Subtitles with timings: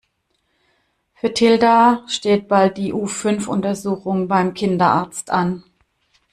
[1.13, 5.63] Für Tilda steht bald die U-Fünf Untersuchung beim Kinderarzt an.